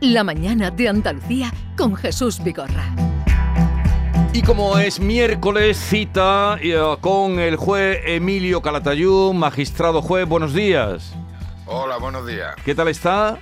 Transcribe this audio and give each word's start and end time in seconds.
La 0.00 0.24
mañana 0.24 0.70
de 0.70 0.88
Andalucía 0.88 1.52
con 1.76 1.94
Jesús 1.94 2.42
Vigorra. 2.42 2.86
Y 4.32 4.40
como 4.40 4.78
es 4.78 4.98
miércoles, 4.98 5.76
cita 5.76 6.56
eh, 6.62 6.96
con 7.02 7.38
el 7.38 7.56
juez 7.56 8.00
Emilio 8.06 8.62
Calatayud, 8.62 9.34
magistrado 9.34 10.00
juez, 10.00 10.26
buenos 10.26 10.54
días. 10.54 11.12
Hola, 11.66 11.98
buenos 11.98 12.26
días. 12.26 12.54
¿Qué 12.64 12.74
tal 12.74 12.88
está? 12.88 13.38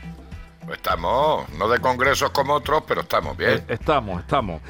Pues 0.66 0.78
estamos, 0.78 1.48
no 1.50 1.68
de 1.68 1.78
congresos 1.78 2.30
como 2.30 2.54
otros, 2.54 2.82
pero 2.88 3.02
estamos 3.02 3.36
bien. 3.36 3.52
Eh, 3.52 3.64
estamos, 3.68 4.20
estamos. 4.20 4.60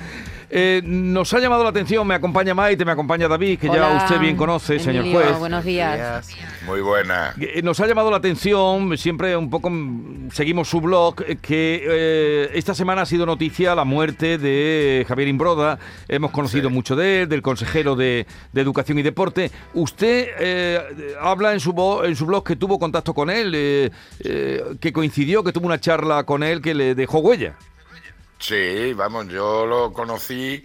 Eh, 0.50 0.80
nos 0.84 1.32
ha 1.34 1.40
llamado 1.40 1.62
la 1.62 1.70
atención, 1.70 2.06
me 2.06 2.14
acompaña 2.14 2.54
Maite, 2.54 2.84
me 2.84 2.92
acompaña 2.92 3.28
David, 3.28 3.58
que 3.58 3.66
ya 3.66 3.98
usted 3.98 4.18
bien 4.18 4.36
conoce, 4.36 4.78
señor 4.78 5.04
juez. 5.10 5.38
Buenos 5.38 5.64
días. 5.64 6.26
Muy 6.64 6.80
buena. 6.80 7.34
Eh, 7.38 7.60
nos 7.62 7.80
ha 7.80 7.86
llamado 7.86 8.10
la 8.10 8.16
atención, 8.16 8.96
siempre 8.96 9.36
un 9.36 9.50
poco 9.50 9.70
seguimos 10.32 10.68
su 10.68 10.80
blog, 10.80 11.22
eh, 11.26 11.36
que 11.36 12.50
esta 12.54 12.74
semana 12.74 13.02
ha 13.02 13.06
sido 13.06 13.26
noticia 13.26 13.74
la 13.74 13.84
muerte 13.84 14.38
de 14.38 15.04
Javier 15.06 15.28
Imbroda. 15.28 15.78
Hemos 16.08 16.30
conocido 16.30 16.70
mucho 16.70 16.96
de 16.96 17.22
él, 17.22 17.28
del 17.28 17.42
consejero 17.42 17.94
de, 17.94 18.26
Educación 18.54 18.98
y 18.98 19.02
Deporte. 19.02 19.50
Usted 19.74 21.14
habla 21.20 21.52
en 21.52 21.60
su, 21.60 22.02
en 22.04 22.16
su 22.16 22.26
blog 22.26 22.44
que 22.44 22.56
tuvo 22.56 22.78
contacto 22.78 23.14
con 23.14 23.30
él, 23.30 23.92
que 24.18 24.92
coincidió, 24.92 25.44
que 25.44 25.52
tuvo 25.52 25.66
una 25.66 25.78
charla 25.78 26.24
con 26.24 26.42
él 26.42 26.60
que 26.60 26.74
le 26.74 26.94
dejó 26.94 27.18
huella. 27.18 27.54
Sí, 28.38 28.92
vamos, 28.94 29.28
yo 29.28 29.66
lo 29.66 29.92
conocí, 29.92 30.64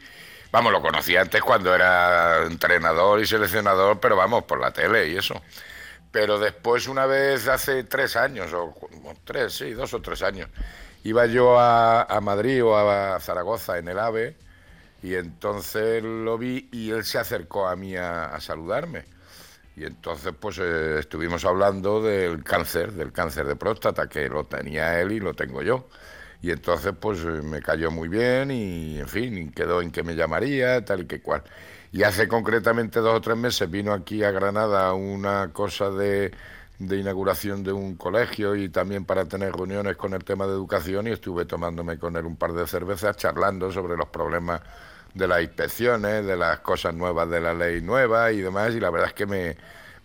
vamos, 0.52 0.72
lo 0.72 0.81
conocí 0.81 1.16
antes 1.18 1.41
cuando 1.41 1.73
era 1.73 2.44
entrenador 2.45 3.20
y 3.20 3.26
seleccionador, 3.26 4.00
pero 4.00 4.16
vamos, 4.16 4.44
por 4.44 4.59
la 4.59 4.72
tele 4.72 5.09
y 5.09 5.18
eso. 5.18 5.41
Pero 6.12 6.38
después, 6.38 6.88
una 6.88 7.08
vez 7.08 7.48
hace 7.48 7.84
tres 7.86 8.16
años, 8.16 8.54
o 8.54 8.76
tres, 9.23 9.54
sí, 9.54 9.72
dos 9.72 9.94
o 9.95 10.02
tres 10.02 10.22
años, 10.22 10.50
iba 11.04 11.26
yo 11.26 11.59
a, 11.59 12.20
Madrid 12.22 12.64
o 12.64 12.78
a 12.78 13.20
Zaragoza 13.20 13.80
en 13.80 13.88
el 13.88 14.00
AVE 14.00 14.36
y 15.02 15.16
entonces 15.16 16.03
lo 16.03 16.38
vi 16.38 16.69
y 16.72 16.92
él 16.92 17.03
se 17.03 17.19
acercó 17.19 17.67
a 17.67 17.75
mí 17.75 17.95
a, 17.97 18.40
saludarme. 18.40 19.06
Y 19.75 19.86
entonces 19.86 20.34
pues 20.40 20.59
eh, 20.59 21.00
estuvimos 21.00 21.45
hablando 21.45 22.02
del 22.02 22.44
cáncer, 22.44 22.94
del 22.94 23.12
cáncer 23.12 23.47
de 23.47 23.56
próstata, 23.56 24.08
que 24.08 24.30
lo 24.30 24.45
tenía 24.45 25.02
él 25.02 25.12
y 25.14 25.19
lo 25.19 25.34
tengo 25.34 25.64
yo. 25.64 25.88
Y 26.44 26.52
entonces, 26.52 26.94
pues 26.99 27.22
eh, 27.22 27.41
me 27.44 27.61
cayó 27.61 27.91
muy 27.91 28.09
bien 28.09 28.52
y, 28.52 28.99
en 28.99 29.08
fin, 29.08 29.52
quedó 29.53 29.81
en 29.81 29.91
que 29.91 30.03
me 30.03 30.16
llamaría, 30.16 30.85
tal 30.85 31.02
y 31.03 31.05
que 31.08 31.22
cual. 31.22 31.44
Y 31.94 32.03
hace 32.03 32.27
concretamente 32.27 33.00
dos 33.00 33.16
o 33.17 33.22
tres 33.22 33.38
meses 33.38 33.72
vino 33.72 33.94
aquí 33.94 34.23
a 34.23 34.31
Granada 34.31 34.94
una 34.94 35.53
cosa 35.53 35.89
de, 35.91 36.33
de 36.80 36.97
inauguración 36.97 37.63
de 37.63 37.72
un 37.72 37.95
colegio 37.95 38.55
y 38.58 38.69
también 38.69 39.05
para 39.05 39.25
tener 39.25 39.53
reuniones 39.53 39.95
con 39.95 40.13
el 40.13 40.23
tema 40.25 40.45
de 40.45 40.53
educación 40.53 41.08
y 41.08 41.11
estuve 41.11 41.45
tomándome 41.45 41.97
con 41.97 42.17
él 42.17 42.25
un 42.25 42.35
par 42.35 42.53
de 42.53 42.67
cervezas 42.67 43.16
charlando 43.17 43.72
sobre 43.72 43.95
los 43.95 44.09
problemas 44.09 44.61
de 45.13 45.28
las 45.28 45.41
inspecciones, 45.44 46.25
de 46.25 46.35
las 46.38 46.59
cosas 46.59 46.94
nuevas 46.94 47.30
de 47.30 47.39
la 47.41 47.53
ley 47.53 47.81
nueva 47.81 48.31
y 48.33 48.41
demás 48.41 48.73
y 48.75 48.80
la 48.81 48.89
verdad 48.89 49.09
es 49.09 49.13
que 49.13 49.25
me, 49.28 49.57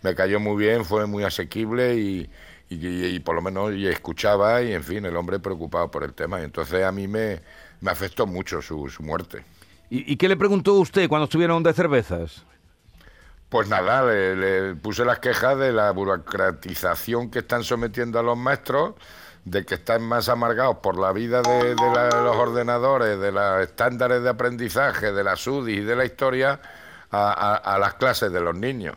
me 0.03 0.15
cayó 0.15 0.39
muy 0.39 0.57
bien, 0.57 0.85
fue 0.85 1.05
muy 1.07 1.23
asequible 1.23 1.95
y, 1.97 2.29
y, 2.69 3.19
por 3.19 3.35
lo 3.35 3.41
menos 3.41 3.73
y 3.73 3.87
escuchaba 3.87 4.61
y 4.61 4.73
en 4.73 4.83
fin, 4.83 5.05
el 5.05 5.15
hombre 5.15 5.39
preocupado 5.39 5.89
por 5.89 6.03
el 6.03 6.13
tema. 6.13 6.39
Y 6.39 6.43
entonces 6.43 6.83
a 6.83 6.91
mí 6.91 7.07
me, 7.07 7.41
me 7.81 7.91
afectó 7.91 8.27
mucho 8.27 8.61
su, 8.61 8.87
su 8.89 9.03
muerte. 9.03 9.43
¿Y, 9.91 10.17
qué 10.17 10.27
le 10.27 10.37
preguntó 10.37 10.75
usted 10.75 11.09
cuando 11.09 11.23
estuvieron 11.23 11.63
de 11.63 11.73
cervezas? 11.73 12.43
Pues 13.49 13.67
nada, 13.67 14.03
le, 14.03 14.75
puse 14.75 15.03
las 15.03 15.17
quejas 15.17 15.57
de 15.57 15.71
la 15.71 15.89
burocratización 15.91 17.31
que 17.31 17.39
están 17.39 17.63
sometiendo 17.63 18.19
a 18.19 18.23
los 18.23 18.37
maestros, 18.37 18.93
de 19.45 19.65
que 19.65 19.75
están 19.75 20.03
más 20.03 20.29
amargados 20.29 20.77
por 20.77 20.99
la 20.99 21.11
vida 21.11 21.41
de, 21.41 21.73
los 21.73 22.35
ordenadores, 22.35 23.19
de 23.19 23.31
los 23.31 23.63
estándares 23.63 24.21
de 24.21 24.29
aprendizaje, 24.29 25.11
de 25.11 25.23
la 25.23 25.35
SUDI 25.35 25.77
y 25.77 25.79
de 25.79 25.95
la 25.95 26.05
historia 26.05 26.61
a 27.09 27.77
las 27.79 27.95
clases 27.95 28.31
de 28.31 28.41
los 28.41 28.53
niños. 28.53 28.95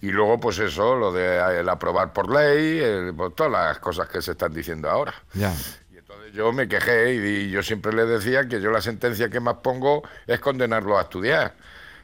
Y 0.00 0.10
luego, 0.10 0.38
pues 0.38 0.58
eso, 0.60 0.94
lo 0.94 1.12
de 1.12 1.38
eh, 1.38 1.60
el 1.60 1.68
aprobar 1.68 2.12
por 2.12 2.32
ley, 2.32 3.12
pues, 3.16 3.34
todas 3.34 3.52
las 3.52 3.78
cosas 3.78 4.08
que 4.08 4.22
se 4.22 4.32
están 4.32 4.52
diciendo 4.52 4.88
ahora. 4.88 5.14
Ya. 5.34 5.52
Y 5.92 5.98
entonces 5.98 6.32
yo 6.32 6.52
me 6.52 6.68
quejé 6.68 7.14
y, 7.14 7.50
yo 7.50 7.62
siempre 7.62 7.92
le 7.92 8.04
decía 8.06 8.46
que 8.46 8.60
yo 8.60 8.70
la 8.70 8.80
sentencia 8.80 9.28
que 9.28 9.40
más 9.40 9.56
pongo 9.56 10.02
es 10.26 10.38
condenarlo 10.40 10.98
a 10.98 11.02
estudiar. 11.02 11.54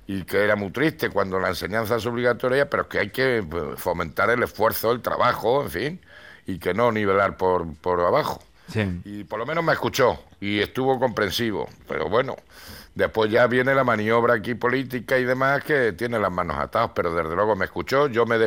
Y 0.07 0.25
que 0.25 0.45
era 0.45 0.55
muy 0.57 0.71
triste 0.71 1.09
cuando 1.09 1.39
la 1.41 1.49
enseñanza 1.49 1.97
es 1.97 2.05
obligatoria, 2.05 2.69
pero 2.69 2.89
que 2.89 2.99
hay 2.99 3.11
que 3.11 3.45
pues, 3.49 3.81
fomentar 3.81 4.29
el 4.31 4.43
esfuerzo, 4.43 4.93
el 4.93 5.01
trabajo, 5.01 5.63
en 5.63 5.71
fin, 5.71 6.01
y 6.47 6.59
que 6.59 6.75
no 6.75 6.93
nivelar 6.93 7.37
por, 7.37 7.75
por 7.77 8.01
abajo. 8.01 8.43
Sí. 8.69 9.01
Y 9.05 9.25
por 9.25 9.39
lo 9.39 9.47
menos 9.47 9.65
me 9.65 9.73
escuchó 9.73 10.19
y 10.41 10.61
estuvo 10.61 10.99
comprensivo. 10.99 11.69
Pero 11.87 12.09
bueno, 12.09 12.37
Después 12.95 13.29
ya 13.29 13.49
viene 13.49 13.75
la 13.75 13.83
maniobra 13.83 14.35
aquí 14.35 14.55
política 14.55 15.19
y 15.19 15.25
demás 15.25 15.65
que 15.65 15.93
tiene 15.95 16.17
las 16.21 16.31
manos 16.31 16.57
atadas, 16.59 16.93
pero 16.95 17.13
desde 17.13 17.35
luego 17.35 17.57
me 17.57 17.65
escuchó, 17.65 18.07
yo 18.07 18.25
me, 18.25 18.39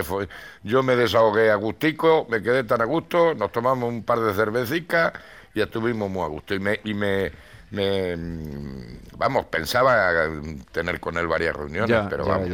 yo 0.63 0.83
me 0.83 0.95
desahogué 0.95 1.51
a 1.51 1.55
gustico, 1.55 2.25
me 2.29 2.41
quedé 2.41 2.63
tan 2.63 2.81
a 2.81 2.85
gusto, 2.85 3.35
nos 3.35 3.51
tomamos 3.51 3.89
un 3.89 4.03
par 4.03 4.21
de 4.21 4.33
cervecitas 4.33 5.11
y 5.53 5.59
estuvimos 5.59 6.09
muy 6.09 6.23
a 6.23 6.27
gusto. 6.27 6.55
Y 6.55 6.59
me, 6.59 6.79
y 6.85 6.93
me, 6.93 7.29
mm, 7.71 9.17
vamos, 9.17 9.47
pensaba 9.47 10.13
tener 10.71 11.01
con 11.01 11.17
él 11.17 11.27
varias 11.27 11.53
reuniones, 11.53 12.03
pero 12.09 12.25
vamos. 12.25 12.49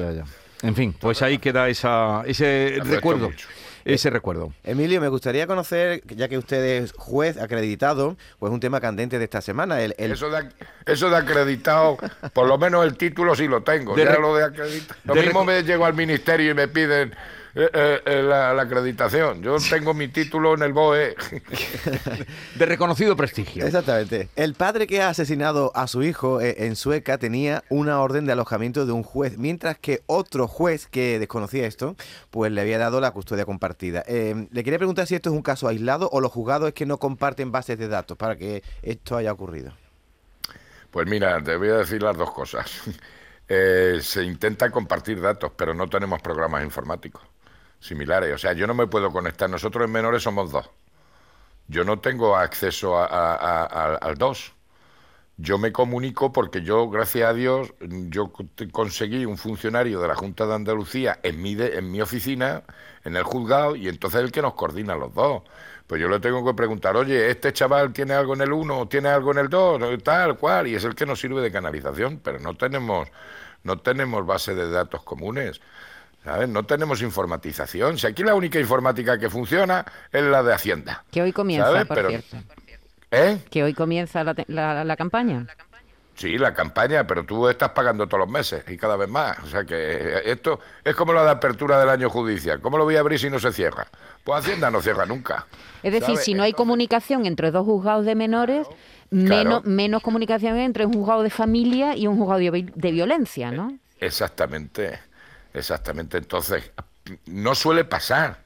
En 0.64 0.74
fin, 0.74 0.96
pues 1.00 1.22
ahí 1.22 1.38
queda 1.38 1.70
esa, 1.70 2.24
ese 2.26 2.80
recuerdo 2.84 3.30
ese 3.86 4.10
recuerdo. 4.10 4.54
Emilio, 4.64 5.02
me 5.02 5.08
gustaría 5.08 5.48
conocer, 5.48 6.02
ya 6.08 6.28
que 6.28 6.38
usted 6.38 6.64
es 6.64 6.94
juez 6.94 7.38
acreditado, 7.38 8.18
pues 8.40 8.52
un 8.52 8.60
tema 8.60 8.80
candente 8.80 9.18
de 9.20 9.26
esta 9.26 9.42
semana. 9.42 9.82
El, 9.82 9.94
Eso, 9.98 10.30
de, 10.30 10.50
eso 10.86 11.10
de 11.10 11.18
acreditado, 11.18 11.98
por 12.34 12.48
lo 12.48 12.58
menos 12.58 12.86
el 12.86 12.96
título 12.98 13.36
sí 13.36 13.48
lo 13.48 13.64
tengo. 13.64 13.96
ya 13.98 14.18
lo 14.18 14.36
de 14.36 14.46
acreditado. 14.46 15.00
Lo 15.04 15.16
mismo 15.16 15.44
me 15.44 15.64
llego 15.64 15.86
al 15.86 15.94
ministerio 15.94 16.52
y 16.52 16.54
me 16.54 16.68
piden 16.68 17.14
eh, 17.56 17.70
eh, 17.72 18.02
eh, 18.06 18.24
la, 18.24 18.60
acreditación. 18.60 19.44
Yo 19.44 19.58
tengo 19.70 19.94
mi 19.94 20.08
título 20.08 20.56
en 20.56 20.64
el 20.64 20.74
BOE. 20.74 21.16
De 22.56 22.66
reconocido 22.66 23.16
prestigio. 23.16 23.66
Exactamente. 23.66 24.30
El 24.36 24.56
padre 24.56 24.88
que 24.88 25.04
ha 25.04 25.10
asesinado 25.10 25.72
a 25.76 25.86
su 25.88 26.02
hijo 26.02 26.42
en 26.42 26.76
Sueca 26.76 27.20
tenía 27.20 27.64
una 27.70 28.02
orden 28.02 28.26
de 28.26 28.32
alojamiento 28.32 28.88
de 28.88 28.92
un 28.92 29.04
juez, 29.04 29.38
mientras 29.38 29.78
que 29.78 30.02
otro 30.08 30.48
juez 30.48 30.88
que 30.88 31.20
desconocía 31.20 31.68
esto, 31.68 31.96
pues 32.32 32.52
le 32.52 32.62
había 32.62 32.80
dado 32.80 33.00
la 33.00 33.12
custodia 33.12 33.46
compartida. 33.46 34.04
le 34.08 34.64
quería 34.64 34.80
preguntar 34.80 35.06
si 35.06 35.14
esto 35.14 35.30
es 35.30 35.36
un 35.36 35.44
caso 35.44 35.68
aislado 35.68 36.10
o 36.12 36.22
los 36.22 36.32
juzgados 36.32 36.70
es 36.70 36.74
que 36.74 36.88
no 36.88 36.98
comparten 36.98 37.52
bases 37.52 37.78
de 37.78 37.88
datos 37.88 38.18
para 38.18 38.36
que 38.36 38.64
esto 38.82 39.16
haya 39.16 39.32
ocurrido. 39.32 39.74
Pues 40.90 41.08
mira, 41.08 41.42
te 41.44 41.56
voy 41.56 41.70
a 41.70 41.78
decir 41.78 42.02
las 42.02 42.18
dos 42.18 42.32
cosas. 42.32 42.72
se 43.48 44.24
intenta 44.24 44.72
compartir 44.72 45.22
datos, 45.22 45.52
pero 45.56 45.76
no 45.76 45.88
tenemos 45.88 46.20
programas 46.22 46.64
informáticos 46.64 47.33
similares. 47.84 48.34
O 48.34 48.38
sea, 48.38 48.54
yo 48.54 48.66
no 48.66 48.74
me 48.74 48.88
puedo 48.88 49.12
conectar. 49.12 49.50
Nosotros 49.50 49.86
en 49.86 49.92
menores 49.92 50.24
somos 50.24 50.52
dos. 50.52 50.70
Yo 51.68 51.84
no 51.84 52.00
tengo 52.00 52.36
acceso 52.36 52.98
al 52.98 54.18
dos. 54.18 54.54
Yo 55.38 55.58
me 55.58 55.72
comunico 55.72 56.32
porque 56.32 56.62
yo, 56.62 56.90
gracias 56.90 57.30
a 57.30 57.34
Dios, 57.34 57.74
yo 57.80 58.32
conseguí 58.72 59.26
un 59.26 59.38
funcionario 59.38 60.00
de 60.00 60.08
la 60.08 60.16
Junta 60.16 60.46
de 60.46 60.54
Andalucía 60.54 61.20
en 61.24 61.42
mi, 61.42 61.58
en 61.60 61.92
mi 61.92 62.02
oficina, 62.02 62.64
en 63.04 63.16
el 63.16 63.24
juzgado, 63.24 63.76
y 63.76 63.88
entonces 63.88 64.20
es 64.20 64.26
el 64.26 64.32
que 64.32 64.44
nos 64.44 64.54
coordina 64.54 64.96
los 64.96 65.14
dos. 65.14 65.42
Pues 65.88 66.00
yo 66.00 66.08
le 66.08 66.20
tengo 66.20 66.46
que 66.46 66.54
preguntar, 66.54 66.96
oye, 66.96 67.32
¿este 67.32 67.52
chaval 67.52 67.92
tiene 67.92 68.14
algo 68.14 68.36
en 68.36 68.42
el 68.42 68.54
uno, 68.54 68.88
tiene 68.88 69.10
algo 69.10 69.32
en 69.32 69.40
el 69.40 69.50
dos, 69.50 69.82
tal 70.04 70.38
cual? 70.38 70.68
Y 70.68 70.76
es 70.76 70.84
el 70.84 70.94
que 70.94 71.06
nos 71.06 71.20
sirve 71.20 71.42
de 71.42 71.52
canalización, 71.52 72.20
pero 72.24 72.40
no 72.40 72.56
tenemos, 72.56 73.10
no 73.64 73.80
tenemos 73.80 74.26
base 74.26 74.54
de 74.54 74.70
datos 74.70 75.04
comunes. 75.04 75.60
No 76.48 76.64
tenemos 76.64 77.02
informatización. 77.02 77.98
Si 77.98 78.08
aquí 78.08 78.24
la 78.24 78.36
única 78.36 78.60
informática 78.60 79.18
que 79.18 79.30
funciona 79.30 79.86
es 80.12 80.24
la 80.24 80.42
de 80.42 80.54
Hacienda. 80.54 81.04
Que 81.12 81.22
hoy 81.22 81.34
comienza, 81.34 81.86
por 81.86 82.08
cierto. 82.08 82.38
¿Eh? 83.12 83.40
Que 83.52 83.64
hoy 83.64 83.74
comienza 83.74 84.24
la, 84.24 84.84
la, 84.84 84.96
campaña. 84.96 85.46
Sí, 86.16 86.38
la 86.38 86.54
campaña, 86.54 87.06
pero 87.06 87.26
tú 87.26 87.48
estás 87.48 87.70
pagando 87.70 88.08
todos 88.08 88.22
los 88.22 88.30
meses 88.30 88.64
y 88.68 88.78
cada 88.78 88.96
vez 88.96 89.10
más. 89.10 89.38
O 89.40 89.48
sea 89.48 89.66
que 89.66 90.22
esto 90.26 90.60
es 90.84 90.96
como 90.96 91.14
la 91.14 91.24
de 91.24 91.32
apertura 91.32 91.80
del 91.80 91.90
año 91.90 92.10
judicial. 92.10 92.62
¿Cómo 92.62 92.78
lo 92.78 92.86
voy 92.86 92.96
a 92.96 93.02
abrir 93.02 93.20
si 93.20 93.30
no 93.30 93.38
se 93.38 93.52
cierra? 93.52 93.88
Pues 94.24 94.40
Hacienda 94.40 94.72
no 94.72 94.82
cierra 94.82 95.06
nunca. 95.06 95.46
Es 95.84 95.92
decir, 95.92 96.18
si 96.18 96.34
no 96.34 96.44
hay 96.44 96.54
comunicación 96.54 97.26
entre 97.26 97.52
dos 97.52 97.66
juzgados 97.66 98.06
de 98.06 98.16
menores, 98.16 98.66
menos, 99.12 99.66
menos 99.66 100.02
comunicación 100.02 100.58
entre 100.58 100.86
un 100.86 100.94
juzgado 100.94 101.22
de 101.22 101.30
familia 101.30 101.98
y 101.98 102.08
un 102.08 102.18
juzgado 102.18 102.40
de 102.40 102.92
violencia, 102.92 103.52
¿no? 103.52 103.78
Exactamente. 104.00 105.00
Exactamente, 105.54 106.18
entonces 106.18 106.72
no 107.26 107.56
suele 107.56 107.86
pasar, 107.86 108.40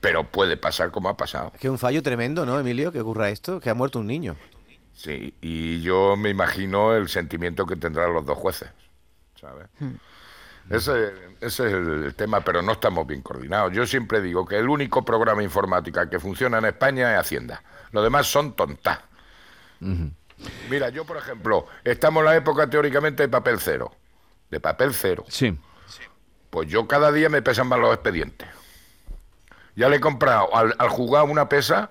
pero 0.00 0.24
puede 0.24 0.56
pasar 0.56 0.90
como 0.90 1.08
ha 1.08 1.16
pasado. 1.16 1.52
Es 1.54 1.60
que 1.60 1.70
un 1.70 1.78
fallo 1.78 2.02
tremendo, 2.02 2.46
¿no, 2.46 2.58
Emilio, 2.58 2.92
que 2.92 3.00
ocurra 3.00 3.30
esto, 3.30 3.60
que 3.60 3.70
ha 3.70 3.74
muerto 3.74 3.98
un 3.98 4.06
niño. 4.06 4.36
Sí, 4.94 5.34
y 5.40 5.80
yo 5.80 6.16
me 6.16 6.30
imagino 6.30 6.94
el 6.94 7.08
sentimiento 7.08 7.66
que 7.66 7.76
tendrán 7.76 8.12
los 8.12 8.24
dos 8.24 8.38
jueces, 8.38 8.70
¿sabes? 9.40 9.66
Hmm. 9.78 9.94
Ese, 10.70 11.12
ese, 11.40 11.66
es 11.66 11.72
el 11.72 12.14
tema, 12.14 12.40
pero 12.40 12.62
no 12.62 12.72
estamos 12.72 13.06
bien 13.06 13.20
coordinados. 13.20 13.72
Yo 13.72 13.84
siempre 13.84 14.20
digo 14.20 14.46
que 14.46 14.58
el 14.58 14.68
único 14.68 15.04
programa 15.04 15.42
informática 15.42 16.08
que 16.08 16.20
funciona 16.20 16.58
en 16.58 16.66
España 16.66 17.12
es 17.12 17.18
Hacienda. 17.18 17.62
Lo 17.90 18.02
demás 18.02 18.26
son 18.26 18.54
tontas. 18.54 19.00
Mira, 20.70 20.88
yo 20.90 21.04
por 21.04 21.16
ejemplo, 21.16 21.66
estamos 21.82 22.20
en 22.20 22.26
la 22.26 22.36
época 22.36 22.70
teóricamente 22.70 23.24
de 23.24 23.28
papel 23.28 23.58
cero. 23.58 23.92
De 24.50 24.60
papel 24.60 24.94
cero. 24.94 25.24
Sí. 25.28 25.58
Pues 26.52 26.68
yo 26.68 26.86
cada 26.86 27.10
día 27.10 27.30
me 27.30 27.40
pesan 27.40 27.66
más 27.66 27.78
los 27.78 27.94
expedientes. 27.94 28.46
Ya 29.74 29.88
le 29.88 29.96
he 29.96 30.00
comprado 30.00 30.54
al, 30.54 30.74
al 30.76 30.90
juzgado 30.90 31.24
una 31.24 31.48
pesa 31.48 31.88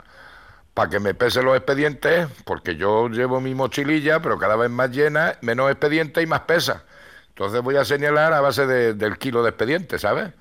para 0.75 0.88
que 0.88 1.00
me 1.00 1.16
pese 1.16 1.42
los 1.42 1.58
expedientes, 1.58 2.28
porque 2.46 2.75
yo 2.75 3.10
llevo 3.10 3.42
mi 3.42 3.56
mochililla, 3.56 4.22
pero 4.22 4.38
cada 4.38 4.56
vez 4.56 4.69
más 4.69 4.92
llena, 4.92 5.34
menos 5.42 5.72
expedientes 5.72 6.24
y 6.24 6.28
más 6.28 6.42
pesa. 6.42 6.84
Entonces 7.30 7.60
voy 7.63 7.78
a 7.78 7.86
señalar 7.86 8.34
a 8.34 8.42
base 8.42 8.68
del 8.68 9.18
kilo 9.18 9.42
de 9.42 9.50
expedientes, 9.50 10.02
¿sabes? 10.02 10.31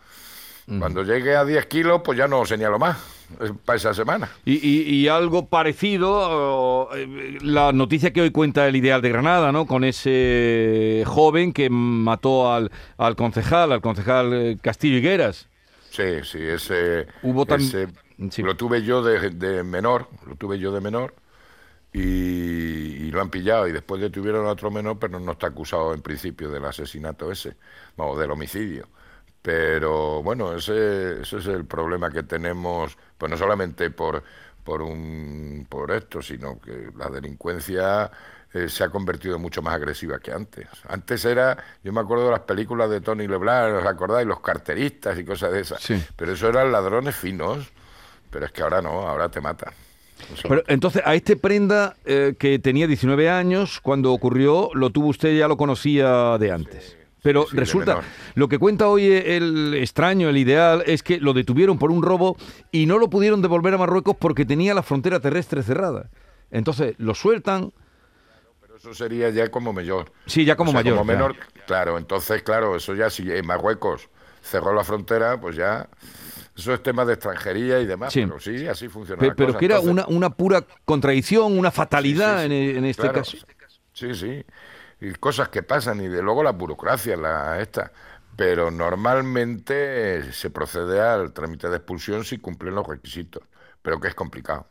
Cuando 0.66 1.02
llegue 1.02 1.34
a 1.34 1.46
10 1.46 1.64
kilos, 1.64 2.02
pues 2.04 2.18
ya 2.18 2.28
no 2.28 2.44
señalo 2.44 2.78
más 2.78 2.98
para 3.64 3.76
esa 3.76 3.94
semana. 3.94 4.28
Y, 4.44 5.08
algo 5.08 5.46
parecido, 5.46 6.88
eh, 6.94 7.38
la 7.42 7.72
noticia 7.72 8.12
que 8.12 8.20
hoy 8.20 8.30
cuenta 8.30 8.66
el 8.68 8.76
Ideal 8.76 9.02
de 9.02 9.10
Granada, 9.10 9.52
¿no? 9.52 9.66
Con 9.66 9.84
ese 9.84 11.04
joven 11.06 11.52
que 11.52 11.70
mató 11.70 12.52
al, 12.52 12.70
al 12.96 13.16
concejal, 13.16 13.72
al 13.72 13.80
concejal 13.80 14.32
eh, 14.32 14.58
Castillo 14.60 14.98
Higueras. 14.98 15.48
Sí, 15.90 16.22
sí, 16.22 16.38
ese... 16.40 17.06
Hubo 17.22 17.46
Lo 18.38 18.56
tuve 18.56 18.82
yo 18.82 19.02
de, 19.02 19.64
menor, 19.64 20.08
lo 20.26 20.36
tuve 20.36 20.58
yo 20.58 20.72
de 20.72 20.80
menor 20.80 21.14
y, 21.92 23.10
lo 23.10 23.20
han 23.20 23.30
pillado 23.30 23.66
y 23.66 23.72
después 23.72 24.00
detuvieron 24.00 24.46
a 24.46 24.50
otro 24.50 24.70
menor, 24.70 24.98
pero 25.00 25.18
no 25.18 25.32
está 25.32 25.48
acusado 25.48 25.92
en 25.92 26.00
principio 26.00 26.48
del 26.48 26.64
asesinato 26.64 27.32
ese, 27.32 27.56
o 27.96 28.16
del 28.16 28.30
homicidio. 28.30 28.86
Pero 29.42 30.22
bueno, 30.22 30.54
ese, 30.54 31.22
ese 31.22 31.38
es 31.38 31.46
el 31.46 31.64
problema 31.64 32.10
que 32.10 32.22
tenemos, 32.22 32.96
pues 33.16 33.30
no 33.30 33.38
solamente 33.38 33.90
por, 33.90 34.22
por, 34.62 34.82
un, 34.82 35.66
por 35.68 35.90
esto, 35.92 36.20
sino 36.20 36.60
que 36.60 36.90
la 36.96 37.08
delincuencia 37.08 38.10
eh, 38.52 38.68
se 38.68 38.84
ha 38.84 38.90
convertido 38.90 39.38
mucho 39.38 39.62
más 39.62 39.74
agresiva 39.74 40.18
que 40.18 40.32
antes. 40.32 40.66
Antes 40.88 41.24
era, 41.24 41.56
yo 41.82 41.92
me 41.92 42.00
acuerdo 42.00 42.26
de 42.26 42.32
las 42.32 42.40
películas 42.40 42.90
de 42.90 43.00
Tony 43.00 43.26
Leblanc, 43.26 43.76
¿os 43.76 43.86
acordáis? 43.86 44.26
Los 44.26 44.40
carteristas 44.40 45.18
y 45.18 45.24
cosas 45.24 45.52
de 45.52 45.60
esas. 45.60 45.88
Pero 46.16 46.32
eso 46.32 46.48
eran 46.48 46.70
ladrones 46.70 47.16
finos, 47.16 47.70
pero 48.30 48.44
es 48.44 48.52
que 48.52 48.62
ahora 48.62 48.82
no, 48.82 49.08
ahora 49.08 49.30
te 49.30 49.40
matan. 49.40 49.72
Pero 50.42 50.62
entonces, 50.66 51.02
a 51.06 51.14
este 51.14 51.36
prenda 51.36 51.96
eh, 52.04 52.34
que 52.38 52.58
tenía 52.58 52.86
19 52.86 53.30
años, 53.30 53.80
cuando 53.80 54.12
ocurrió, 54.12 54.70
lo 54.74 54.90
tuvo 54.90 55.08
usted, 55.08 55.34
ya 55.34 55.48
lo 55.48 55.56
conocía 55.56 56.36
de 56.36 56.52
antes. 56.52 56.99
Pero 57.22 57.46
resulta, 57.52 58.00
lo 58.34 58.48
que 58.48 58.58
cuenta 58.58 58.88
hoy 58.88 59.06
el 59.06 59.74
extraño, 59.74 60.28
el 60.28 60.38
ideal, 60.38 60.82
es 60.86 61.02
que 61.02 61.18
lo 61.18 61.32
detuvieron 61.32 61.78
por 61.78 61.90
un 61.90 62.02
robo 62.02 62.36
y 62.72 62.86
no 62.86 62.98
lo 62.98 63.10
pudieron 63.10 63.42
devolver 63.42 63.74
a 63.74 63.78
Marruecos 63.78 64.16
porque 64.18 64.46
tenía 64.46 64.74
la 64.74 64.82
frontera 64.82 65.20
terrestre 65.20 65.62
cerrada. 65.62 66.08
Entonces 66.50 66.94
lo 66.98 67.14
sueltan. 67.14 67.72
Pero 68.60 68.76
eso 68.76 68.94
sería 68.94 69.28
ya 69.30 69.50
como 69.50 69.72
mayor. 69.72 70.12
Sí, 70.26 70.44
ya 70.44 70.56
como 70.56 70.72
mayor. 70.72 70.94
Como 70.96 71.04
menor, 71.04 71.36
claro. 71.66 71.98
Entonces, 71.98 72.42
claro, 72.42 72.76
eso 72.76 72.94
ya 72.94 73.10
si 73.10 73.30
en 73.30 73.46
Marruecos 73.46 74.08
cerró 74.40 74.72
la 74.72 74.84
frontera, 74.84 75.38
pues 75.38 75.56
ya 75.56 75.88
eso 76.56 76.72
es 76.72 76.82
tema 76.82 77.04
de 77.04 77.14
extranjería 77.14 77.80
y 77.80 77.86
demás, 77.86 78.12
sí. 78.12 78.24
pero 78.24 78.40
sí, 78.40 78.66
así 78.66 78.88
funciona. 78.88 79.34
Pero, 79.36 79.56
que 79.56 79.64
era 79.64 79.80
una, 79.80 80.06
una 80.06 80.30
pura 80.30 80.64
contradicción, 80.84 81.58
una 81.58 81.70
fatalidad 81.70 82.44
en, 82.46 82.84
este 82.84 83.10
caso. 83.12 83.36
Sí, 83.92 84.14
sí 84.14 84.44
y 85.00 85.12
cosas 85.14 85.48
que 85.48 85.62
pasan 85.62 86.00
y 86.00 86.08
de 86.08 86.22
luego 86.22 86.42
la 86.42 86.52
burocracia, 86.52 87.16
la 87.16 87.60
esta. 87.60 87.92
Pero 88.36 88.70
normalmente 88.70 90.32
se 90.32 90.50
procede 90.50 91.00
al 91.00 91.32
trámite 91.32 91.68
de 91.68 91.76
expulsión 91.76 92.24
si 92.24 92.38
cumplen 92.38 92.74
los 92.74 92.86
requisitos, 92.86 93.42
pero 93.82 94.00
que 94.00 94.08
es 94.08 94.14
complicado. 94.14 94.66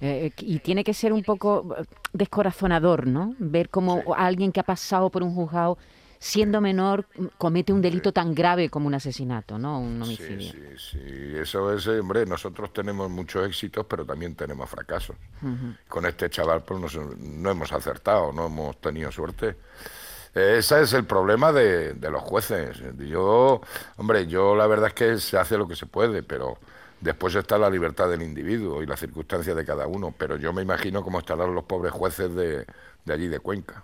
Eh, 0.00 0.32
y 0.38 0.58
tiene 0.60 0.84
que 0.84 0.94
ser 0.94 1.12
un 1.12 1.22
poco 1.22 1.74
descorazonador, 2.12 3.06
¿no? 3.06 3.34
Ver 3.38 3.68
cómo 3.68 4.02
alguien 4.16 4.52
que 4.52 4.60
ha 4.60 4.64
pasado 4.64 5.10
por 5.10 5.22
un 5.22 5.34
juzgado 5.34 5.78
siendo 6.22 6.60
menor, 6.60 7.04
comete 7.36 7.72
un 7.72 7.82
delito 7.82 8.12
tan 8.12 8.32
grave 8.32 8.70
como 8.70 8.86
un 8.86 8.94
asesinato, 8.94 9.58
¿no? 9.58 9.80
Un 9.80 10.00
homicidio. 10.00 10.52
Sí, 10.52 10.58
sí, 10.78 10.98
sí. 11.00 11.36
Eso 11.36 11.72
es, 11.72 11.84
hombre, 11.88 12.24
nosotros 12.26 12.72
tenemos 12.72 13.10
muchos 13.10 13.44
éxitos, 13.44 13.84
pero 13.86 14.06
también 14.06 14.36
tenemos 14.36 14.70
fracasos. 14.70 15.16
Con 15.88 16.06
este 16.06 16.30
chaval 16.30 16.62
pues 16.62 16.96
no 17.18 17.50
hemos 17.50 17.72
acertado, 17.72 18.32
no 18.32 18.46
hemos 18.46 18.80
tenido 18.80 19.10
suerte. 19.10 19.56
Ese 20.32 20.82
es 20.82 20.92
el 20.92 21.06
problema 21.06 21.50
de, 21.52 21.94
de, 21.94 22.10
los 22.10 22.22
jueces. 22.22 22.80
Yo, 22.98 23.60
hombre, 23.96 24.28
yo 24.28 24.54
la 24.54 24.68
verdad 24.68 24.88
es 24.88 24.94
que 24.94 25.18
se 25.18 25.36
hace 25.36 25.58
lo 25.58 25.66
que 25.66 25.74
se 25.74 25.86
puede, 25.86 26.22
pero 26.22 26.56
después 27.00 27.34
está 27.34 27.58
la 27.58 27.68
libertad 27.68 28.08
del 28.08 28.22
individuo 28.22 28.80
y 28.80 28.86
las 28.86 29.00
circunstancias 29.00 29.56
de 29.56 29.64
cada 29.64 29.88
uno. 29.88 30.14
Pero 30.16 30.36
yo 30.36 30.52
me 30.52 30.62
imagino 30.62 31.02
cómo 31.02 31.18
estarán 31.18 31.52
los 31.52 31.64
pobres 31.64 31.92
jueces 31.92 32.32
de, 32.32 32.64
de 33.04 33.12
allí 33.12 33.26
de 33.26 33.40
Cuenca. 33.40 33.82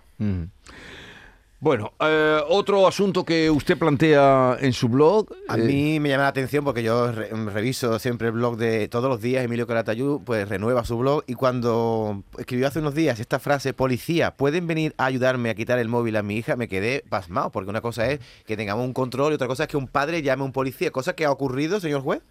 Bueno, 1.61 1.91
eh, 1.99 2.41
otro 2.47 2.87
asunto 2.87 3.25
que 3.25 3.49
usted 3.49 3.77
plantea 3.77 4.57
en 4.61 4.71
su 4.71 4.87
blog. 4.87 5.27
A 5.49 5.57
eh, 5.57 5.61
mí 5.61 5.99
me 5.99 6.07
llama 6.07 6.23
la 6.23 6.29
atención 6.29 6.63
porque 6.63 6.83
yo 6.83 7.11
reviso 7.11 7.99
siempre 7.99 8.27
el 8.27 8.33
blog 8.33 8.55
de 8.55 8.87
todos 8.87 9.09
los 9.09 9.19
días. 9.19 9.43
Emilio 9.43 9.67
Caratayú 9.67 10.23
pues 10.23 10.47
renueva 10.47 10.85
su 10.85 10.97
blog 10.97 11.25
y 11.27 11.33
cuando 11.33 12.23
escribió 12.37 12.67
hace 12.67 12.79
unos 12.79 12.95
días 12.95 13.19
esta 13.19 13.39
frase, 13.39 13.73
policía, 13.73 14.35
¿pueden 14.35 14.67
venir 14.67 14.95
a 14.97 15.05
ayudarme 15.05 15.49
a 15.49 15.55
quitar 15.55 15.79
el 15.79 15.89
móvil 15.89 16.15
a 16.15 16.23
mi 16.23 16.37
hija? 16.37 16.55
Me 16.55 16.69
quedé 16.69 17.03
pasmado 17.09 17.49
porque 17.51 17.69
una 17.69 17.81
cosa 17.81 18.09
es 18.09 18.21
que 18.45 18.55
tengamos 18.55 18.85
un 18.85 18.93
control 18.93 19.33
y 19.33 19.35
otra 19.35 19.47
cosa 19.47 19.63
es 19.63 19.69
que 19.69 19.75
un 19.75 19.89
padre 19.89 20.21
llame 20.21 20.43
a 20.43 20.45
un 20.45 20.53
policía. 20.53 20.91
Cosa 20.91 21.13
que 21.13 21.25
ha 21.25 21.31
ocurrido, 21.31 21.81
señor 21.81 22.03
juez. 22.03 22.21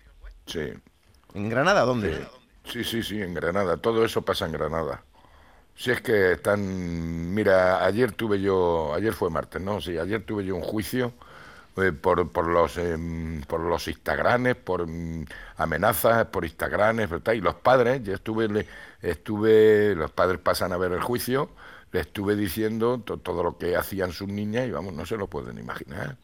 Sí. 0.46 0.72
¿En 1.34 1.50
Granada? 1.50 1.82
¿Dónde? 1.82 2.18
Sí, 2.64 2.82
sí, 2.82 3.02
sí, 3.02 3.20
en 3.20 3.34
Granada. 3.34 3.76
Todo 3.76 4.06
eso 4.06 4.22
pasa 4.22 4.46
en 4.46 4.52
Granada. 4.52 5.02
Si 5.78 5.90
es 5.92 6.00
que 6.00 6.32
están, 6.32 7.32
mira, 7.34 7.84
ayer 7.84 8.10
tuve 8.12 8.40
yo, 8.40 8.92
ayer 8.94 9.12
fue 9.14 9.30
martes, 9.30 9.62
¿no? 9.62 9.80
Sí, 9.80 9.96
ayer 9.96 10.24
tuve 10.24 10.44
yo 10.44 10.56
un 10.56 10.62
juicio 10.62 11.12
eh, 11.76 11.92
por, 11.92 12.30
por, 12.32 12.48
los 12.48 12.76
em, 12.78 13.42
por 13.42 13.60
los 13.60 13.86
Instagrames, 13.88 14.56
por 14.56 14.88
mm, 14.88 15.26
amenazas 15.56 16.26
por 16.26 16.44
Instagrames, 16.44 17.08
¿verdad? 17.10 17.34
Y 17.34 17.40
los 17.40 17.54
padres, 17.56 18.02
yo 18.02 18.14
estuve, 18.14 18.66
estuve, 19.02 19.94
los 19.94 20.10
padres 20.10 20.40
pasan 20.40 20.72
a 20.72 20.78
ver 20.78 20.92
el 20.92 21.00
juicio, 21.00 21.50
le 21.92 22.00
estuve 22.00 22.36
diciendo 22.36 23.00
todo 23.00 23.42
lo 23.44 23.56
que 23.58 23.76
hacían 23.76 24.12
sus 24.12 24.28
niñas 24.28 24.66
y 24.66 24.72
vamos, 24.72 24.94
no 24.94 25.06
se 25.06 25.16
lo 25.16 25.28
pueden 25.28 25.58
imaginar 25.58 26.16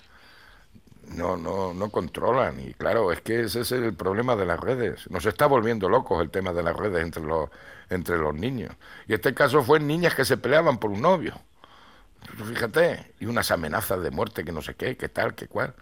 no, 1.09 1.37
no, 1.37 1.75
no 1.75 1.91
controlan. 1.91 2.61
Y 2.61 2.75
claro, 2.75 3.12
es 3.12 3.21
que 3.21 3.43
ese 3.43 3.61
es 3.61 3.73
el 3.73 3.95
problema 3.95 4.37
de 4.37 4.47
las 4.47 4.61
redes. 4.61 5.09
Nos 5.11 5.27
está 5.27 5.47
volviendo 5.47 5.89
locos 5.89 6.23
el 6.23 6.31
tema 6.31 6.53
de 6.53 6.62
las 6.62 6.77
redes 6.77 7.03
entre 7.03 7.23
los, 7.23 7.51
entre 7.91 8.19
los 8.19 8.35
niños. 8.35 8.75
Y 9.06 9.15
este 9.15 9.34
caso 9.34 9.63
fue 9.63 9.81
niñas 9.81 10.15
que 10.15 10.25
se 10.25 10.37
peleaban 10.37 10.79
por 10.79 10.91
un 10.91 11.03
novio. 11.03 11.34
Fíjate, 12.49 13.13
y 13.20 13.27
unas 13.27 13.51
amenazas 13.51 14.03
de 14.03 14.11
muerte 14.11 14.44
que 14.44 14.53
no 14.53 14.63
sé 14.63 14.75
qué, 14.75 14.96
qué 14.96 15.08
tal, 15.08 15.34
qué 15.34 15.46
cual. 15.46 15.75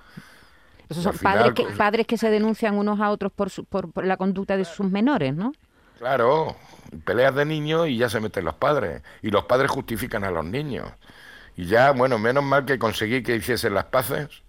Esos 0.88 1.05
son 1.05 1.17
padres, 1.17 1.55
que, 1.55 1.64
padres 1.64 2.07
que 2.07 2.19
se 2.19 2.29
denuncian 2.29 2.76
unos 2.76 3.00
a 3.00 3.11
otros 3.11 3.33
por, 3.33 3.50
por, 3.67 4.05
la 4.05 4.17
conducta 4.17 4.57
de 4.57 4.64
sus 4.64 4.91
menores, 4.91 5.35
¿no? 5.35 5.52
Claro, 5.99 6.57
peleas 7.05 7.35
de 7.35 7.45
niños 7.45 7.88
y 7.88 7.97
ya 7.97 8.11
se 8.11 8.21
meten 8.21 8.45
los 8.45 8.55
padres. 8.55 9.02
Y 9.23 9.31
los 9.31 9.45
padres 9.45 9.71
justifican 9.71 10.25
a 10.25 10.31
los 10.31 10.45
niños. 10.45 10.88
Y 11.57 11.67
ya, 11.67 11.93
bueno, 11.93 12.19
menos 12.19 12.45
mal 12.45 12.64
que 12.64 12.79
conseguí 12.79 13.23
que 13.23 13.37
hiciesen 13.37 13.75
las 13.75 13.85
paces 13.85 14.43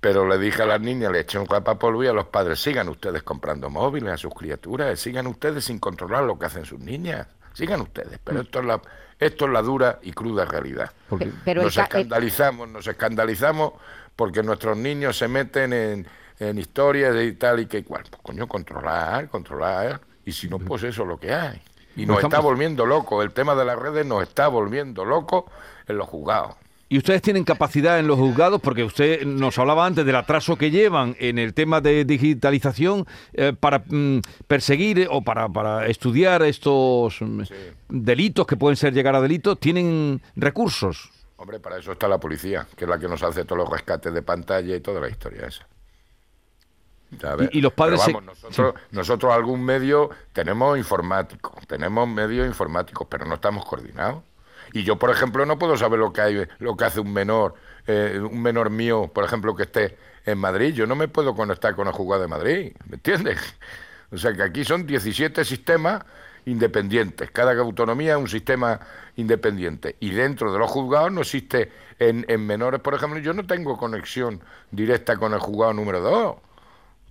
pero 0.00 0.26
le 0.26 0.38
dije 0.38 0.62
a 0.62 0.66
las 0.66 0.80
niñas, 0.80 1.10
le 1.10 1.20
eché 1.20 1.38
un 1.38 1.46
polvo 1.46 2.04
y 2.04 2.06
a 2.06 2.12
los 2.12 2.26
padres, 2.26 2.60
sigan 2.60 2.88
ustedes 2.88 3.22
comprando 3.22 3.70
móviles 3.70 4.12
a 4.12 4.16
sus 4.16 4.34
criaturas, 4.34 4.98
sigan 5.00 5.26
ustedes 5.26 5.64
sin 5.64 5.78
controlar 5.78 6.24
lo 6.24 6.38
que 6.38 6.46
hacen 6.46 6.64
sus 6.64 6.78
niñas, 6.78 7.26
sigan 7.54 7.80
ustedes. 7.80 8.18
Pero 8.22 8.40
esto 8.42 8.60
es 8.60 8.66
la, 8.66 8.80
esto 9.18 9.46
es 9.46 9.50
la 9.50 9.62
dura 9.62 9.98
y 10.02 10.12
cruda 10.12 10.44
realidad. 10.44 10.92
nos 11.10 11.76
escandalizamos, 11.76 12.68
nos 12.68 12.86
escandalizamos 12.86 13.72
porque 14.14 14.42
nuestros 14.42 14.76
niños 14.76 15.16
se 15.18 15.28
meten 15.28 15.72
en, 15.72 16.06
en 16.38 16.58
historias 16.58 17.16
y 17.22 17.32
tal 17.32 17.60
y 17.60 17.66
que 17.66 17.78
igual. 17.78 18.04
Pues 18.10 18.22
coño, 18.22 18.46
controlar, 18.46 19.28
controlar. 19.28 20.00
Y 20.24 20.32
si 20.32 20.48
no, 20.48 20.58
pues 20.58 20.82
eso 20.82 21.02
es 21.02 21.08
lo 21.08 21.18
que 21.18 21.32
hay. 21.32 21.60
Y 21.96 22.04
nos 22.04 22.22
está 22.22 22.40
volviendo 22.40 22.84
loco. 22.84 23.22
El 23.22 23.32
tema 23.32 23.54
de 23.54 23.64
las 23.64 23.78
redes 23.78 24.04
nos 24.04 24.22
está 24.22 24.48
volviendo 24.48 25.04
loco 25.04 25.50
en 25.86 25.96
los 25.96 26.08
juzgados. 26.08 26.56
¿Y 26.88 26.98
ustedes 26.98 27.20
tienen 27.20 27.42
capacidad 27.42 27.98
en 27.98 28.06
los 28.06 28.16
juzgados? 28.16 28.60
Porque 28.60 28.84
usted 28.84 29.24
nos 29.26 29.58
hablaba 29.58 29.86
antes 29.86 30.06
del 30.06 30.14
atraso 30.14 30.56
que 30.56 30.70
llevan 30.70 31.16
en 31.18 31.38
el 31.38 31.52
tema 31.52 31.80
de 31.80 32.04
digitalización 32.04 33.06
eh, 33.32 33.52
para 33.58 33.80
mm, 33.80 34.20
perseguir 34.46 35.08
o 35.10 35.22
para, 35.22 35.48
para 35.48 35.86
estudiar 35.86 36.42
estos 36.42 37.20
mm, 37.20 37.42
delitos 37.88 38.46
que 38.46 38.56
pueden 38.56 38.76
ser 38.76 38.94
llegar 38.94 39.16
a 39.16 39.20
delitos. 39.20 39.58
¿Tienen 39.58 40.22
recursos? 40.36 41.10
Hombre, 41.38 41.58
para 41.58 41.78
eso 41.78 41.90
está 41.90 42.06
la 42.06 42.18
policía, 42.18 42.68
que 42.76 42.84
es 42.84 42.88
la 42.88 42.98
que 42.98 43.08
nos 43.08 43.22
hace 43.22 43.44
todos 43.44 43.58
los 43.62 43.70
rescates 43.70 44.14
de 44.14 44.22
pantalla 44.22 44.76
y 44.76 44.80
toda 44.80 45.00
la 45.00 45.08
historia 45.08 45.46
esa. 45.46 45.66
Y, 47.52 47.60
los 47.60 47.72
padres 47.72 48.00
nosotros, 48.24 48.74
nosotros 48.90 49.32
algún 49.32 49.64
medio 49.64 50.10
tenemos 50.32 50.76
informáticos, 50.76 51.66
tenemos 51.66 52.08
medios 52.08 52.46
informáticos, 52.46 53.06
pero 53.08 53.24
no 53.24 53.36
estamos 53.36 53.64
coordinados. 53.64 54.22
Y 54.72 54.82
yo, 54.82 54.96
por 54.96 55.10
ejemplo, 55.10 55.46
no 55.46 55.58
puedo 55.58 55.76
saber 55.76 55.98
lo 55.98 56.12
que 56.12 56.20
hay, 56.20 56.46
lo 56.58 56.76
que 56.76 56.84
hace 56.84 57.00
un 57.00 57.12
menor, 57.12 57.54
eh, 57.86 58.20
un 58.20 58.42
menor 58.42 58.70
mío, 58.70 59.10
por 59.12 59.24
ejemplo, 59.24 59.54
que 59.54 59.64
esté 59.64 59.96
en 60.24 60.38
Madrid. 60.38 60.74
Yo 60.74 60.86
no 60.86 60.96
me 60.96 61.08
puedo 61.08 61.34
conectar 61.34 61.74
con 61.74 61.86
el 61.86 61.92
juzgado 61.92 62.22
de 62.22 62.28
Madrid, 62.28 62.72
¿me 62.88 62.96
entiendes? 62.96 63.38
O 64.12 64.18
sea 64.18 64.32
que 64.32 64.42
aquí 64.44 64.64
son 64.64 64.86
17 64.86 65.44
sistemas 65.44 66.04
independientes. 66.44 67.28
Cada 67.32 67.52
autonomía 67.60 68.12
es 68.12 68.18
un 68.18 68.28
sistema 68.28 68.78
independiente. 69.16 69.96
Y 69.98 70.10
dentro 70.10 70.52
de 70.52 70.60
los 70.60 70.70
juzgados 70.70 71.10
no 71.10 71.22
existe, 71.22 71.72
en, 71.98 72.24
en 72.28 72.46
menores, 72.46 72.80
por 72.80 72.94
ejemplo, 72.94 73.18
yo 73.18 73.32
no 73.32 73.46
tengo 73.46 73.76
conexión 73.76 74.40
directa 74.70 75.16
con 75.16 75.34
el 75.34 75.40
juzgado 75.40 75.72
número 75.72 76.00
2, 76.00 76.36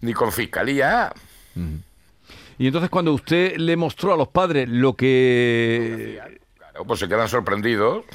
ni 0.01 0.13
con 0.13 0.31
fiscalía. 0.31 1.12
Y 2.57 2.67
entonces 2.67 2.89
cuando 2.89 3.13
usted 3.13 3.57
le 3.57 3.75
mostró 3.75 4.13
a 4.13 4.17
los 4.17 4.29
padres 4.29 4.69
lo 4.69 4.95
que... 4.95 6.21
Pues 6.88 7.00
se 7.00 7.08
quedan 7.08 7.27
sorprendidos. 7.29 8.05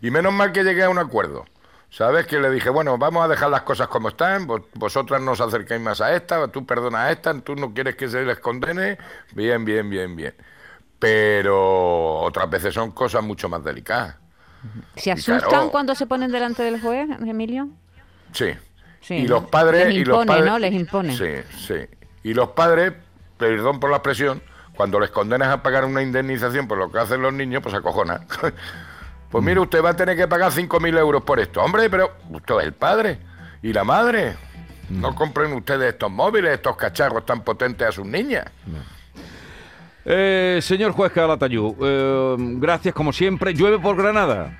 y 0.00 0.10
menos 0.10 0.32
mal 0.32 0.52
que 0.52 0.64
llegué 0.64 0.84
a 0.84 0.90
un 0.90 0.98
acuerdo. 0.98 1.44
¿Sabes? 1.90 2.26
Que 2.26 2.40
le 2.40 2.50
dije, 2.50 2.70
bueno, 2.70 2.98
vamos 2.98 3.24
a 3.24 3.28
dejar 3.28 3.50
las 3.50 3.62
cosas 3.62 3.86
como 3.86 4.08
están, 4.08 4.48
vos- 4.48 4.62
vosotras 4.74 5.20
no 5.22 5.30
os 5.32 5.40
acerquéis 5.40 5.80
más 5.80 6.00
a 6.00 6.12
esta, 6.16 6.48
tú 6.48 6.66
perdonas 6.66 7.02
a 7.02 7.12
esta, 7.12 7.40
tú 7.40 7.54
no 7.54 7.72
quieres 7.72 7.94
que 7.94 8.08
se 8.08 8.24
les 8.24 8.40
condene, 8.40 8.98
bien, 9.32 9.64
bien, 9.64 9.88
bien, 9.88 10.16
bien. 10.16 10.34
Pero 10.98 12.20
otras 12.20 12.50
veces 12.50 12.74
son 12.74 12.90
cosas 12.90 13.22
mucho 13.22 13.48
más 13.48 13.62
delicadas. 13.62 14.16
¿Se 14.96 15.12
asustan 15.12 15.48
claro. 15.48 15.70
cuando 15.70 15.94
se 15.94 16.06
ponen 16.06 16.32
delante 16.32 16.62
del 16.64 16.80
juez, 16.80 17.08
Emilio? 17.24 17.68
Sí. 18.32 18.46
Sí, 19.00 19.14
y 19.16 19.28
los 19.28 19.44
padres... 19.44 19.86
Les 19.88 19.96
y 19.96 20.04
los 20.04 20.14
impone, 20.22 20.32
padres- 20.40 20.46
¿no? 20.50 20.58
Les 20.58 20.72
impone. 20.72 21.16
Sí, 21.16 21.56
sí. 21.66 21.74
Y 22.22 22.32
los 22.34 22.48
padres, 22.50 22.94
perdón 23.36 23.78
por 23.78 23.90
la 23.90 23.96
expresión, 23.98 24.42
cuando 24.76 24.98
les 25.00 25.10
condenas 25.10 25.48
a 25.48 25.62
pagar 25.62 25.84
una 25.84 26.02
indemnización 26.02 26.66
por 26.68 26.78
lo 26.78 26.90
que 26.90 26.98
hacen 26.98 27.22
los 27.22 27.32
niños, 27.32 27.62
pues 27.62 27.74
acojonan. 27.74 28.26
pues 29.30 29.44
mire, 29.44 29.60
usted 29.60 29.82
va 29.84 29.90
a 29.90 29.96
tener 29.96 30.16
que 30.16 30.26
pagar 30.28 30.50
5.000 30.52 30.98
euros 30.98 31.22
por 31.22 31.38
esto. 31.40 31.62
Hombre, 31.62 31.88
pero 31.90 32.12
usted 32.30 32.54
es 32.58 32.64
el 32.64 32.72
padre 32.72 33.18
y 33.62 33.72
la 33.72 33.84
madre. 33.84 34.34
No 34.90 35.14
compren 35.14 35.52
ustedes 35.54 35.94
estos 35.94 36.10
móviles, 36.10 36.52
estos 36.52 36.76
cacharros 36.76 37.24
tan 37.24 37.42
potentes 37.42 37.88
a 37.88 37.92
sus 37.92 38.04
niñas. 38.04 38.44
Eh, 40.04 40.58
señor 40.60 40.92
juez 40.92 41.10
Calatayud, 41.12 41.74
eh, 41.80 42.36
gracias 42.58 42.94
como 42.94 43.12
siempre. 43.12 43.54
¿Llueve 43.54 43.78
por 43.78 43.96
Granada? 43.96 44.58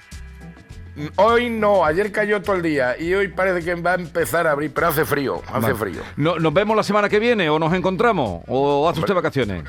Hoy 1.16 1.50
no, 1.50 1.85
ayer 1.85 2.12
cayó 2.12 2.40
todo 2.40 2.56
el 2.56 2.62
día 2.62 2.97
y 2.99 3.12
hoy 3.14 3.28
parece 3.28 3.64
que 3.64 3.75
va 3.75 3.92
a 3.92 3.94
empezar 3.97 4.47
a 4.47 4.52
abrir, 4.52 4.73
pero 4.73 4.87
hace 4.88 5.04
frío, 5.04 5.42
hace 5.49 5.61
Vale. 5.61 5.75
frío. 5.75 6.02
No- 6.16 6.38
¿Nos 6.38 6.54
vemos 6.54 6.76
la 6.76 6.85
semana 6.85 7.09
que 7.09 7.18
viene 7.18 7.50
o 7.50 7.59
nos 7.59 7.75
encontramos? 7.75 8.42
¿O 8.47 8.88
hace 8.88 9.00
usted 9.00 9.12
vacaciones? 9.14 9.64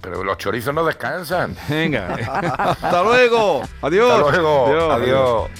Pero 0.00 0.22
los 0.24 0.38
chorizos 0.38 0.74
no 0.74 0.84
descansan. 0.84 1.56
Venga. 1.68 2.14
Hasta 2.58 3.02
luego. 3.02 3.62
Adiós. 3.82 4.10
Hasta 4.10 4.40
luego. 4.40 4.92
Adiós. 4.92 5.50